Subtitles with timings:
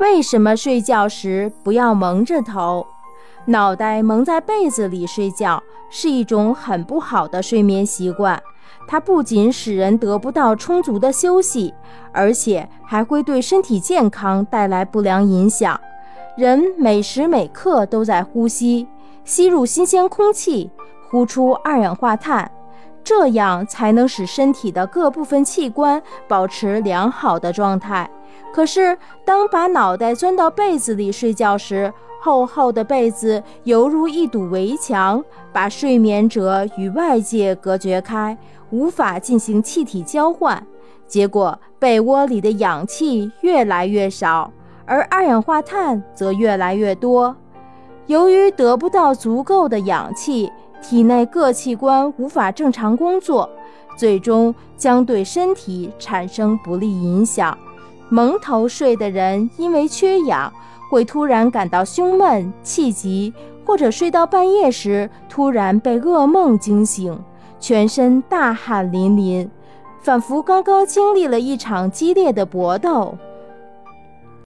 [0.00, 2.84] 为什么睡觉时不要蒙着头？
[3.46, 8.42] 脑袋蒙在被子里睡觉是一种很不好的睡眠习惯，
[8.88, 11.72] 它不仅使人得不到充足的休息，
[12.12, 15.80] 而且还会对身体健康带来不良影响。
[16.36, 18.88] 人每时每刻都在呼吸，
[19.24, 20.70] 吸入新鲜空气，
[21.08, 22.50] 呼出二氧化碳，
[23.04, 28.10] 这样才能使身体的各部分器官保持良好的状态。
[28.54, 31.92] 可是，当把脑袋钻到被子里睡觉时，
[32.22, 38.38] 厚厚的被子犹如一堵围墙，把睡眠者与外界隔绝开，
[38.70, 40.64] 无法进行气体交换。
[41.08, 44.52] 结果，被窝里的氧气越来越少，
[44.86, 47.34] 而二氧化碳则越来越多。
[48.06, 53.50] 由于得不到足够的氧气，体内各器官无法正常工作，
[53.98, 57.58] 最终将对身体产生不利影响。
[58.14, 60.52] 蒙头睡的人因为缺氧，
[60.88, 63.34] 会突然感到胸闷、气急，
[63.66, 67.18] 或者睡到半夜时突然被噩梦惊醒，
[67.58, 69.50] 全身大汗淋淋，
[70.00, 73.18] 仿佛刚刚经历了一场激烈的搏斗。